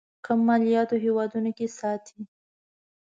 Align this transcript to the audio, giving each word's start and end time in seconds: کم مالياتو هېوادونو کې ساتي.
کم 0.25 0.39
مالياتو 0.47 0.95
هېوادونو 1.05 1.51
کې 1.57 1.67
ساتي. 1.79 2.19